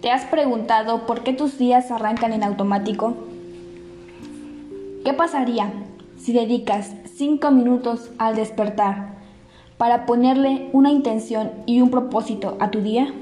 ¿Te 0.00 0.10
has 0.10 0.24
preguntado 0.24 1.04
por 1.04 1.22
qué 1.22 1.34
tus 1.34 1.58
días 1.58 1.90
arrancan 1.90 2.32
en 2.32 2.42
automático? 2.42 3.12
¿Qué 5.04 5.12
pasaría 5.12 5.70
si 6.16 6.32
dedicas 6.32 6.94
5 7.16 7.50
minutos 7.50 8.10
al 8.16 8.34
despertar 8.34 9.18
para 9.76 10.06
ponerle 10.06 10.70
una 10.72 10.90
intención 10.90 11.50
y 11.66 11.82
un 11.82 11.90
propósito 11.90 12.56
a 12.60 12.70
tu 12.70 12.80
día? 12.80 13.12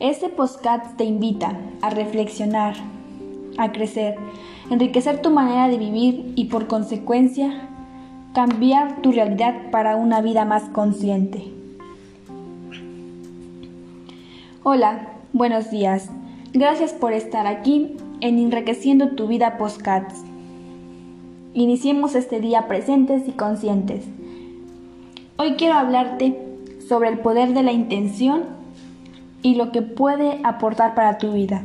Este 0.00 0.30
podcast 0.30 0.96
te 0.96 1.04
invita 1.04 1.54
a 1.82 1.90
reflexionar, 1.90 2.76
a 3.58 3.72
crecer, 3.72 4.16
enriquecer 4.70 5.20
tu 5.20 5.28
manera 5.28 5.68
de 5.68 5.76
vivir 5.76 6.32
y 6.34 6.46
por 6.46 6.66
consecuencia 6.66 7.68
cambiar 8.32 9.02
tu 9.02 9.12
realidad 9.12 9.70
para 9.70 9.96
una 9.96 10.22
vida 10.22 10.46
más 10.46 10.62
consciente. 10.70 11.57
Hola, 14.70 15.08
buenos 15.32 15.70
días. 15.70 16.10
Gracias 16.52 16.92
por 16.92 17.14
estar 17.14 17.46
aquí 17.46 17.96
en 18.20 18.38
Enriqueciendo 18.38 19.12
tu 19.12 19.26
vida 19.26 19.56
Postcats. 19.56 20.22
Iniciemos 21.54 22.14
este 22.14 22.38
día 22.38 22.68
presentes 22.68 23.26
y 23.26 23.32
conscientes. 23.32 24.04
Hoy 25.38 25.52
quiero 25.52 25.72
hablarte 25.72 26.38
sobre 26.86 27.08
el 27.08 27.20
poder 27.20 27.54
de 27.54 27.62
la 27.62 27.72
intención 27.72 28.42
y 29.40 29.54
lo 29.54 29.72
que 29.72 29.80
puede 29.80 30.38
aportar 30.44 30.94
para 30.94 31.16
tu 31.16 31.32
vida. 31.32 31.62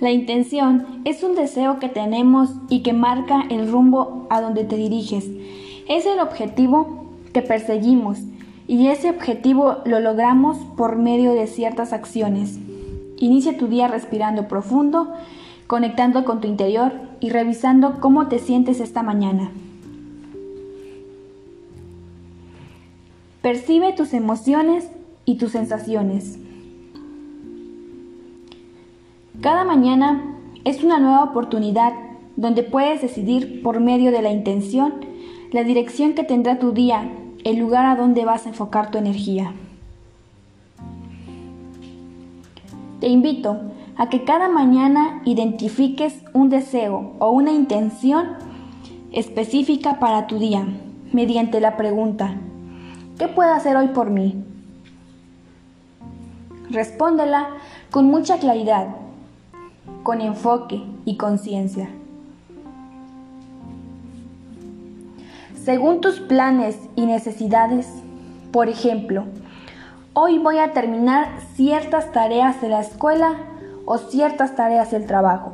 La 0.00 0.10
intención 0.10 1.00
es 1.04 1.22
un 1.22 1.36
deseo 1.36 1.78
que 1.78 1.88
tenemos 1.88 2.50
y 2.68 2.82
que 2.82 2.92
marca 2.92 3.44
el 3.50 3.70
rumbo 3.70 4.26
a 4.30 4.40
donde 4.40 4.64
te 4.64 4.74
diriges. 4.74 5.30
Es 5.88 6.06
el 6.06 6.18
objetivo 6.18 7.06
que 7.32 7.40
perseguimos 7.42 8.18
y 8.66 8.88
ese 8.88 9.10
objetivo 9.10 9.78
lo 9.84 10.00
logramos 10.00 10.58
por 10.76 10.96
medio 10.96 11.32
de 11.32 11.46
ciertas 11.46 11.92
acciones. 11.92 12.58
Inicia 13.18 13.56
tu 13.56 13.68
día 13.68 13.88
respirando 13.88 14.48
profundo, 14.48 15.12
conectando 15.66 16.24
con 16.24 16.40
tu 16.40 16.48
interior 16.48 16.92
y 17.20 17.30
revisando 17.30 18.00
cómo 18.00 18.28
te 18.28 18.38
sientes 18.38 18.80
esta 18.80 19.02
mañana. 19.02 19.50
Percibe 23.42 23.92
tus 23.92 24.12
emociones 24.12 24.88
y 25.24 25.36
tus 25.36 25.52
sensaciones. 25.52 26.38
Cada 29.40 29.64
mañana 29.64 30.22
es 30.64 30.84
una 30.84 31.00
nueva 31.00 31.24
oportunidad 31.24 31.92
donde 32.36 32.62
puedes 32.62 33.02
decidir 33.02 33.62
por 33.62 33.80
medio 33.80 34.12
de 34.12 34.22
la 34.22 34.30
intención 34.30 34.94
la 35.50 35.64
dirección 35.64 36.14
que 36.14 36.22
tendrá 36.22 36.58
tu 36.58 36.72
día 36.72 37.10
el 37.44 37.58
lugar 37.58 37.86
a 37.86 37.96
donde 37.96 38.24
vas 38.24 38.46
a 38.46 38.50
enfocar 38.50 38.90
tu 38.90 38.98
energía. 38.98 39.52
Te 43.00 43.08
invito 43.08 43.60
a 43.96 44.08
que 44.08 44.24
cada 44.24 44.48
mañana 44.48 45.22
identifiques 45.24 46.22
un 46.32 46.48
deseo 46.48 47.14
o 47.18 47.30
una 47.30 47.52
intención 47.52 48.36
específica 49.12 49.98
para 49.98 50.26
tu 50.26 50.38
día 50.38 50.66
mediante 51.12 51.60
la 51.60 51.76
pregunta, 51.76 52.34
¿qué 53.18 53.28
puedo 53.28 53.52
hacer 53.52 53.76
hoy 53.76 53.88
por 53.88 54.10
mí? 54.10 54.42
Respóndela 56.70 57.50
con 57.90 58.06
mucha 58.06 58.38
claridad, 58.38 58.96
con 60.02 60.20
enfoque 60.20 60.82
y 61.04 61.16
conciencia. 61.16 61.90
Según 65.64 66.00
tus 66.00 66.20
planes 66.20 66.76
y 66.96 67.06
necesidades. 67.06 67.88
Por 68.50 68.68
ejemplo, 68.68 69.24
hoy 70.12 70.38
voy 70.38 70.58
a 70.58 70.72
terminar 70.72 71.28
ciertas 71.54 72.12
tareas 72.12 72.60
de 72.60 72.68
la 72.68 72.80
escuela 72.80 73.36
o 73.84 73.98
ciertas 73.98 74.56
tareas 74.56 74.90
del 74.90 75.06
trabajo. 75.06 75.52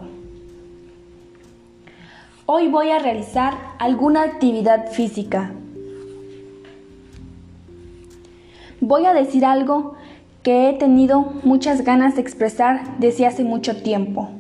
Hoy 2.46 2.68
voy 2.68 2.90
a 2.90 2.98
realizar 2.98 3.54
alguna 3.78 4.22
actividad 4.22 4.90
física. 4.90 5.50
Voy 8.80 9.04
a 9.04 9.12
decir 9.12 9.44
algo 9.44 9.94
que 10.42 10.70
he 10.70 10.72
tenido 10.72 11.32
muchas 11.42 11.82
ganas 11.82 12.14
de 12.14 12.22
expresar 12.22 12.98
desde 12.98 13.26
hace 13.26 13.44
mucho 13.44 13.82
tiempo. 13.82 14.30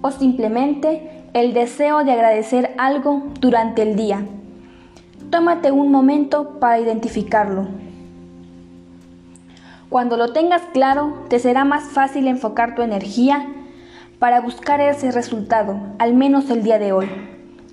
O 0.00 0.10
simplemente 0.10 1.26
el 1.34 1.52
deseo 1.52 2.04
de 2.04 2.12
agradecer 2.12 2.74
algo 2.78 3.24
durante 3.40 3.82
el 3.82 3.96
día. 3.96 4.24
Tómate 5.30 5.70
un 5.70 5.92
momento 5.92 6.58
para 6.58 6.80
identificarlo. 6.80 7.68
Cuando 9.88 10.16
lo 10.16 10.32
tengas 10.32 10.62
claro, 10.72 11.24
te 11.28 11.38
será 11.38 11.64
más 11.64 11.84
fácil 11.84 12.26
enfocar 12.26 12.74
tu 12.74 12.82
energía 12.82 13.46
para 14.18 14.40
buscar 14.40 14.80
ese 14.80 15.12
resultado, 15.12 15.78
al 16.00 16.14
menos 16.14 16.50
el 16.50 16.64
día 16.64 16.80
de 16.80 16.90
hoy. 16.90 17.08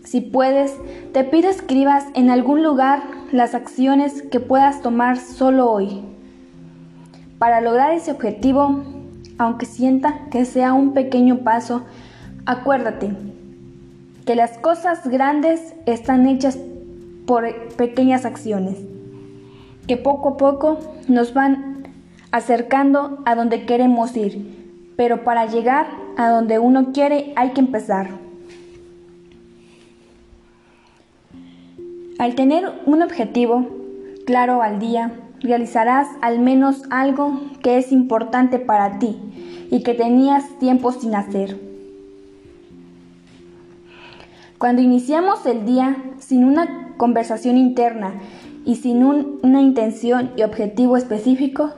Si 0.04 0.22
puedes, 0.22 0.76
te 1.14 1.24
pido 1.24 1.50
escribas 1.50 2.06
en 2.14 2.30
algún 2.30 2.62
lugar 2.62 3.02
las 3.32 3.56
acciones 3.56 4.22
que 4.22 4.40
puedas 4.40 4.84
tomar 4.84 5.18
solo 5.18 5.72
hoy. 5.72 6.04
Para 7.40 7.60
lograr 7.60 7.92
ese 7.92 8.12
objetivo, 8.12 8.84
aunque 9.40 9.66
sienta 9.66 10.28
que 10.30 10.46
sea 10.46 10.74
un 10.74 10.94
pequeño 10.94 11.40
paso, 11.40 11.86
acuérdate 12.46 13.16
que 14.28 14.36
las 14.36 14.60
cosas 14.60 15.08
grandes 15.08 15.74
están 15.88 16.28
hechas 16.28 16.60
por 17.28 17.54
pequeñas 17.76 18.26
acciones 18.26 18.78
que 19.88 19.98
poco 19.98 20.30
a 20.30 20.38
poco 20.38 20.80
nos 21.08 21.34
van 21.34 21.88
acercando 22.32 23.20
a 23.26 23.36
donde 23.36 23.66
queremos 23.66 24.16
ir, 24.18 24.94
pero 24.98 25.24
para 25.24 25.46
llegar 25.46 25.88
a 26.18 26.30
donde 26.30 26.60
uno 26.60 26.92
quiere 26.92 27.34
hay 27.36 27.52
que 27.52 27.62
empezar. 27.62 28.10
Al 32.20 32.36
tener 32.36 32.82
un 32.86 33.04
objetivo 33.04 33.68
claro 34.26 34.62
al 34.62 34.80
día, 34.80 35.12
realizarás 35.40 36.08
al 36.22 36.40
menos 36.40 36.82
algo 36.90 37.40
que 37.62 37.78
es 37.78 37.92
importante 37.92 38.60
para 38.60 39.00
ti 39.00 39.18
y 39.70 39.84
que 39.84 39.94
tenías 39.94 40.44
tiempo 40.60 40.92
sin 40.92 41.16
hacer. 41.16 41.77
Cuando 44.58 44.82
iniciamos 44.82 45.46
el 45.46 45.68
día 45.68 45.98
sin 46.18 46.44
una 46.44 46.96
conversación 46.98 47.58
interna 47.58 48.16
y 48.66 48.78
sin 48.78 49.04
una 49.04 49.62
intención 49.62 50.32
y 50.36 50.42
objetivo 50.42 50.98
específico, 50.98 51.74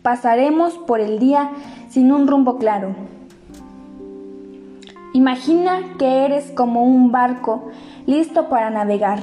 pasaremos 0.00 0.78
por 0.78 1.00
el 1.00 1.18
día 1.18 1.50
sin 1.90 2.10
un 2.10 2.26
rumbo 2.26 2.56
claro. 2.56 2.94
Imagina 5.12 5.80
que 5.98 6.24
eres 6.24 6.50
como 6.52 6.82
un 6.82 7.12
barco 7.12 7.68
listo 8.06 8.48
para 8.48 8.70
navegar. 8.70 9.20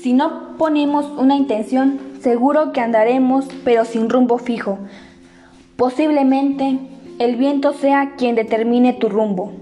Si 0.00 0.14
no 0.14 0.56
ponemos 0.58 1.06
una 1.16 1.36
intención, 1.36 2.00
seguro 2.20 2.72
que 2.72 2.80
andaremos 2.80 3.46
pero 3.64 3.84
sin 3.84 4.10
rumbo 4.10 4.38
fijo. 4.38 4.80
Posiblemente 5.76 6.80
el 7.20 7.36
viento 7.36 7.72
sea 7.72 8.16
quien 8.16 8.34
determine 8.34 8.94
tu 8.94 9.08
rumbo 9.08 9.52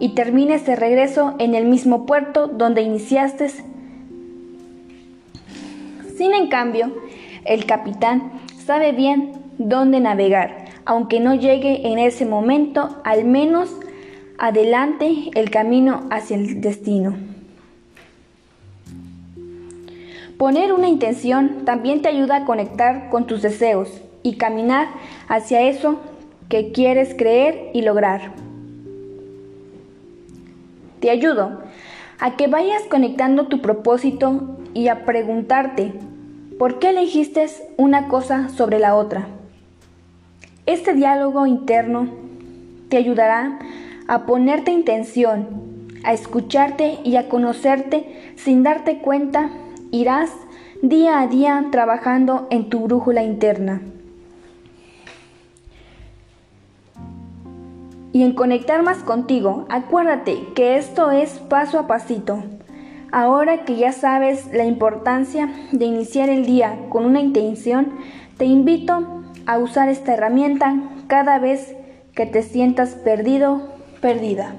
y 0.00 0.14
termines 0.14 0.66
de 0.66 0.74
regreso 0.74 1.36
en 1.38 1.54
el 1.54 1.66
mismo 1.66 2.06
puerto 2.06 2.48
donde 2.48 2.82
iniciaste. 2.82 3.50
Sin 6.16 6.32
en 6.34 6.48
cambio, 6.48 6.92
el 7.44 7.66
capitán 7.66 8.32
sabe 8.64 8.90
bien 8.92 9.32
dónde 9.58 10.00
navegar, 10.00 10.64
aunque 10.84 11.20
no 11.20 11.34
llegue 11.34 11.86
en 11.92 11.98
ese 11.98 12.26
momento, 12.26 13.00
al 13.04 13.24
menos 13.24 13.76
adelante 14.38 15.30
el 15.34 15.50
camino 15.50 16.08
hacia 16.10 16.36
el 16.36 16.60
destino. 16.60 17.14
Poner 20.38 20.72
una 20.72 20.88
intención 20.88 21.66
también 21.66 22.00
te 22.00 22.08
ayuda 22.08 22.36
a 22.36 22.44
conectar 22.46 23.10
con 23.10 23.26
tus 23.26 23.42
deseos 23.42 24.00
y 24.22 24.36
caminar 24.36 24.88
hacia 25.28 25.60
eso 25.60 26.00
que 26.48 26.72
quieres 26.72 27.14
creer 27.14 27.70
y 27.74 27.82
lograr. 27.82 28.49
Te 31.00 31.10
ayudo 31.10 31.62
a 32.18 32.36
que 32.36 32.46
vayas 32.46 32.82
conectando 32.90 33.46
tu 33.46 33.62
propósito 33.62 34.58
y 34.74 34.88
a 34.88 35.06
preguntarte, 35.06 35.94
¿por 36.58 36.78
qué 36.78 36.90
elegiste 36.90 37.46
una 37.78 38.08
cosa 38.08 38.50
sobre 38.50 38.78
la 38.78 38.94
otra? 38.94 39.26
Este 40.66 40.92
diálogo 40.92 41.46
interno 41.46 42.08
te 42.90 42.98
ayudará 42.98 43.58
a 44.08 44.26
ponerte 44.26 44.72
intención, 44.72 45.48
a 46.04 46.12
escucharte 46.12 46.98
y 47.02 47.16
a 47.16 47.28
conocerte 47.28 48.34
sin 48.36 48.62
darte 48.62 48.98
cuenta. 48.98 49.48
Irás 49.90 50.30
día 50.82 51.20
a 51.20 51.26
día 51.26 51.64
trabajando 51.70 52.46
en 52.50 52.68
tu 52.68 52.80
brújula 52.80 53.22
interna. 53.22 53.80
Y 58.12 58.22
en 58.22 58.34
conectar 58.34 58.82
más 58.82 58.98
contigo. 58.98 59.66
Acuérdate 59.68 60.48
que 60.54 60.76
esto 60.76 61.10
es 61.10 61.38
paso 61.38 61.78
a 61.78 61.86
pasito. 61.86 62.42
Ahora 63.12 63.64
que 63.64 63.76
ya 63.76 63.92
sabes 63.92 64.48
la 64.52 64.64
importancia 64.64 65.52
de 65.72 65.84
iniciar 65.84 66.28
el 66.28 66.46
día 66.46 66.78
con 66.90 67.04
una 67.04 67.20
intención, 67.20 67.88
te 68.36 68.44
invito 68.44 69.22
a 69.46 69.58
usar 69.58 69.88
esta 69.88 70.14
herramienta 70.14 70.76
cada 71.08 71.38
vez 71.38 71.74
que 72.14 72.26
te 72.26 72.42
sientas 72.42 72.94
perdido, 72.94 73.68
perdida. 74.00 74.54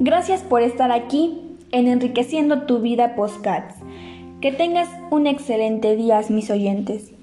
Gracias 0.00 0.42
por 0.42 0.60
estar 0.60 0.92
aquí 0.92 1.56
en 1.70 1.86
Enriqueciendo 1.86 2.62
tu 2.62 2.80
vida 2.80 3.14
Postcats. 3.14 3.76
Que 4.40 4.52
tengas 4.52 4.88
un 5.10 5.26
excelente 5.26 5.96
día, 5.96 6.20
mis 6.28 6.50
oyentes. 6.50 7.13